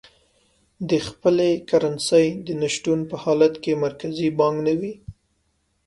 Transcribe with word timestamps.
د 0.89 0.91
خپلې 1.07 1.49
کرنسۍ 1.69 2.27
د 2.45 2.47
نه 2.61 2.69
شتون 2.73 2.99
په 3.09 3.15
حالت 3.23 3.53
کې 3.63 3.81
مرکزي 3.85 4.27
بانک 4.39 4.57
نه 4.67 4.73
وي. 4.79 4.93